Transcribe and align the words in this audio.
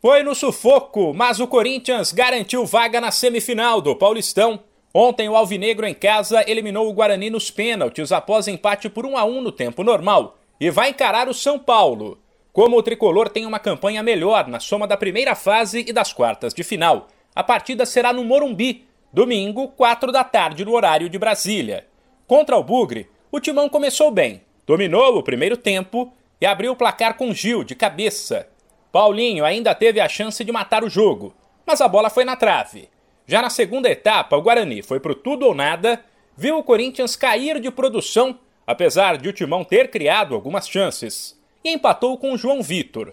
Foi 0.00 0.22
no 0.22 0.32
sufoco, 0.32 1.12
mas 1.12 1.40
o 1.40 1.48
Corinthians 1.48 2.12
garantiu 2.12 2.64
vaga 2.64 3.00
na 3.00 3.10
semifinal 3.10 3.80
do 3.80 3.96
Paulistão. 3.96 4.60
Ontem 4.94 5.28
o 5.28 5.34
Alvinegro 5.34 5.84
em 5.84 5.92
casa 5.92 6.48
eliminou 6.48 6.88
o 6.88 6.92
Guarani 6.92 7.30
nos 7.30 7.50
pênaltis 7.50 8.12
após 8.12 8.46
empate 8.46 8.88
por 8.88 9.04
1 9.04 9.16
a 9.16 9.24
1 9.24 9.40
no 9.40 9.50
tempo 9.50 9.82
normal 9.82 10.38
e 10.60 10.70
vai 10.70 10.90
encarar 10.90 11.28
o 11.28 11.34
São 11.34 11.58
Paulo. 11.58 12.16
Como 12.52 12.76
o 12.76 12.82
tricolor 12.82 13.28
tem 13.28 13.44
uma 13.44 13.58
campanha 13.58 14.00
melhor 14.00 14.46
na 14.46 14.60
soma 14.60 14.86
da 14.86 14.96
primeira 14.96 15.34
fase 15.34 15.84
e 15.88 15.92
das 15.92 16.12
quartas 16.12 16.54
de 16.54 16.62
final, 16.62 17.08
a 17.34 17.42
partida 17.42 17.84
será 17.84 18.12
no 18.12 18.22
Morumbi, 18.22 18.84
domingo, 19.12 19.66
4 19.66 20.12
da 20.12 20.22
tarde 20.22 20.64
no 20.64 20.74
horário 20.74 21.08
de 21.08 21.18
Brasília. 21.18 21.88
Contra 22.24 22.56
o 22.56 22.62
Bugre, 22.62 23.10
o 23.32 23.40
Timão 23.40 23.68
começou 23.68 24.12
bem, 24.12 24.42
dominou 24.64 25.18
o 25.18 25.24
primeiro 25.24 25.56
tempo 25.56 26.12
e 26.40 26.46
abriu 26.46 26.70
o 26.70 26.76
placar 26.76 27.14
com 27.14 27.34
Gil 27.34 27.64
de 27.64 27.74
cabeça. 27.74 28.46
Paulinho 28.90 29.44
ainda 29.44 29.74
teve 29.74 30.00
a 30.00 30.08
chance 30.08 30.42
de 30.42 30.50
matar 30.50 30.82
o 30.82 30.88
jogo, 30.88 31.34
mas 31.66 31.80
a 31.80 31.88
bola 31.88 32.08
foi 32.08 32.24
na 32.24 32.36
trave. 32.36 32.88
Já 33.26 33.42
na 33.42 33.50
segunda 33.50 33.90
etapa, 33.90 34.36
o 34.36 34.42
Guarani 34.42 34.80
foi 34.80 34.98
pro 34.98 35.14
tudo 35.14 35.46
ou 35.46 35.54
nada, 35.54 36.02
viu 36.36 36.58
o 36.58 36.62
Corinthians 36.62 37.14
cair 37.14 37.60
de 37.60 37.70
produção, 37.70 38.38
apesar 38.66 39.18
de 39.18 39.28
o 39.28 39.32
Timão 39.32 39.64
ter 39.64 39.90
criado 39.90 40.34
algumas 40.34 40.68
chances, 40.68 41.38
e 41.62 41.70
empatou 41.70 42.16
com 42.16 42.32
o 42.32 42.38
João 42.38 42.62
Vitor. 42.62 43.12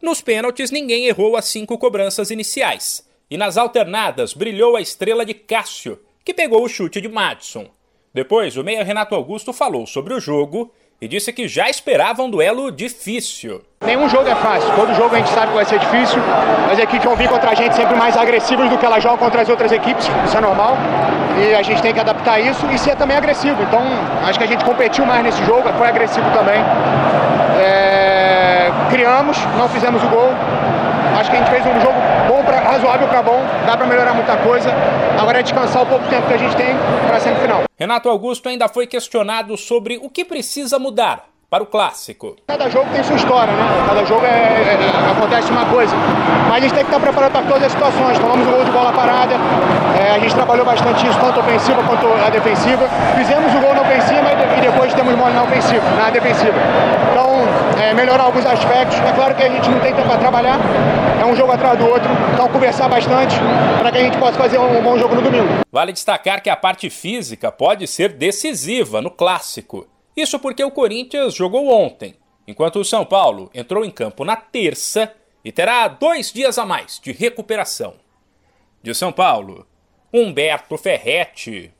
Nos 0.00 0.20
pênaltis, 0.20 0.70
ninguém 0.70 1.06
errou 1.06 1.36
as 1.36 1.46
cinco 1.46 1.76
cobranças 1.76 2.30
iniciais, 2.30 3.08
e 3.28 3.36
nas 3.36 3.56
alternadas 3.56 4.32
brilhou 4.32 4.76
a 4.76 4.80
estrela 4.80 5.26
de 5.26 5.34
Cássio, 5.34 6.00
que 6.24 6.32
pegou 6.32 6.62
o 6.62 6.68
chute 6.68 7.00
de 7.00 7.08
Madison. 7.08 7.68
Depois, 8.14 8.56
o 8.56 8.62
meia 8.62 8.84
Renato 8.84 9.14
Augusto 9.14 9.52
falou 9.52 9.86
sobre 9.86 10.14
o 10.14 10.20
jogo 10.20 10.72
e 11.00 11.06
disse 11.06 11.32
que 11.32 11.46
já 11.46 11.68
esperava 11.70 12.22
um 12.22 12.30
duelo 12.30 12.72
difícil. 12.72 13.62
Nenhum 13.84 14.08
jogo 14.08 14.28
é 14.28 14.34
fácil, 14.34 14.68
todo 14.74 14.92
jogo 14.94 15.14
a 15.14 15.18
gente 15.18 15.30
sabe 15.30 15.48
que 15.48 15.54
vai 15.54 15.64
ser 15.64 15.78
difícil. 15.78 16.20
As 16.70 16.78
equipes 16.78 17.04
vão 17.04 17.14
vir 17.14 17.28
contra 17.28 17.50
a 17.50 17.54
gente 17.54 17.74
sempre 17.76 17.94
mais 17.96 18.16
agressivas 18.16 18.68
do 18.68 18.76
que 18.76 18.84
elas 18.84 19.02
jogam 19.02 19.18
contra 19.18 19.42
as 19.42 19.48
outras 19.48 19.70
equipes, 19.70 20.10
isso 20.24 20.36
é 20.36 20.40
normal. 20.40 20.76
E 21.38 21.54
a 21.54 21.62
gente 21.62 21.80
tem 21.80 21.94
que 21.94 22.00
adaptar 22.00 22.40
isso 22.40 22.66
e 22.72 22.78
ser 22.78 22.96
também 22.96 23.16
agressivo. 23.16 23.62
Então, 23.62 23.80
acho 24.24 24.38
que 24.38 24.44
a 24.44 24.48
gente 24.48 24.64
competiu 24.64 25.06
mais 25.06 25.22
nesse 25.22 25.42
jogo, 25.44 25.68
foi 25.78 25.86
agressivo 25.86 26.28
também. 26.32 26.60
É... 27.60 28.72
Criamos, 28.90 29.38
não 29.56 29.68
fizemos 29.68 30.02
o 30.02 30.08
gol. 30.08 30.32
Acho 31.18 31.30
que 31.30 31.36
a 31.36 31.40
gente 31.40 31.50
fez 31.50 31.64
um 31.64 31.80
jogo 31.80 31.98
bom 32.28 32.42
pra, 32.44 32.60
razoável 32.60 33.06
para 33.08 33.22
bom, 33.22 33.44
dá 33.66 33.76
para 33.76 33.86
melhorar 33.86 34.14
muita 34.14 34.36
coisa. 34.36 34.70
Agora 35.28 35.40
é 35.40 35.42
descansar 35.42 35.82
o 35.82 35.86
pouco 35.86 36.08
tempo 36.08 36.26
que 36.26 36.32
a 36.32 36.38
gente 36.38 36.56
tem 36.56 36.74
para 37.06 37.18
a 37.18 37.20
semifinal. 37.20 37.64
Renato 37.78 38.08
Augusto 38.08 38.48
ainda 38.48 38.66
foi 38.66 38.86
questionado 38.86 39.58
sobre 39.58 39.98
o 39.98 40.08
que 40.08 40.24
precisa 40.24 40.78
mudar 40.78 41.26
para 41.50 41.62
o 41.62 41.66
clássico. 41.66 42.34
Cada 42.46 42.70
jogo 42.70 42.88
tem 42.94 43.04
sua 43.04 43.16
história, 43.16 43.52
né? 43.52 43.62
Cada 43.86 44.06
jogo 44.06 44.24
é, 44.24 44.28
é, 44.28 44.78
é 44.88 45.10
acontece 45.12 45.50
uma 45.50 45.66
coisa. 45.66 45.94
Mas 46.48 46.56
a 46.56 46.60
gente 46.60 46.72
tem 46.72 46.82
que 46.82 46.90
estar 46.90 46.98
preparado 46.98 47.32
para 47.32 47.42
todas 47.42 47.64
as 47.64 47.72
situações. 47.72 48.18
Tomamos 48.18 48.48
o 48.48 48.50
gol 48.50 48.64
de 48.64 48.70
bola 48.70 48.90
parada, 48.90 49.34
é, 50.00 50.12
a 50.12 50.18
gente 50.18 50.34
trabalhou 50.34 50.64
bastante 50.64 51.06
isso, 51.06 51.20
tanto 51.20 51.40
ofensiva 51.40 51.82
quanto 51.84 52.06
a 52.06 52.30
defensiva. 52.30 52.88
Fizemos 53.14 53.54
o 53.54 53.60
gol 53.60 53.74
na 53.74 53.82
ofensiva 53.82 54.32
e 54.56 54.60
depois 54.62 54.94
temos 54.94 55.14
mole 55.14 55.34
na 55.34 55.42
ofensiva, 55.42 55.84
na 55.90 56.08
defensiva. 56.08 56.56
É, 57.80 57.94
melhorar 57.94 58.24
alguns 58.24 58.44
aspectos. 58.44 58.98
É 58.98 59.12
claro 59.12 59.34
que 59.34 59.42
a 59.42 59.48
gente 59.48 59.68
não 59.68 59.80
tem 59.80 59.94
tempo 59.94 60.08
para 60.08 60.18
trabalhar, 60.18 60.58
é 61.20 61.24
um 61.24 61.34
jogo 61.36 61.52
atrás 61.52 61.78
do 61.78 61.86
outro. 61.86 62.08
Então, 62.34 62.48
conversar 62.48 62.88
bastante 62.88 63.36
para 63.78 63.92
que 63.92 63.98
a 63.98 64.02
gente 64.02 64.18
possa 64.18 64.36
fazer 64.36 64.58
um 64.58 64.82
bom 64.82 64.98
jogo 64.98 65.14
no 65.14 65.22
domingo. 65.22 65.48
Vale 65.70 65.92
destacar 65.92 66.42
que 66.42 66.50
a 66.50 66.56
parte 66.56 66.90
física 66.90 67.52
pode 67.52 67.86
ser 67.86 68.12
decisiva 68.12 69.00
no 69.00 69.10
clássico. 69.10 69.86
Isso 70.16 70.38
porque 70.38 70.64
o 70.64 70.70
Corinthians 70.70 71.34
jogou 71.34 71.68
ontem, 71.68 72.16
enquanto 72.46 72.80
o 72.80 72.84
São 72.84 73.04
Paulo 73.04 73.50
entrou 73.54 73.84
em 73.84 73.90
campo 73.90 74.24
na 74.24 74.34
terça 74.34 75.12
e 75.44 75.52
terá 75.52 75.86
dois 75.86 76.32
dias 76.32 76.58
a 76.58 76.66
mais 76.66 76.98
de 76.98 77.12
recuperação. 77.12 77.94
De 78.82 78.92
São 78.94 79.12
Paulo, 79.12 79.66
Humberto 80.12 80.76
Ferretti. 80.76 81.72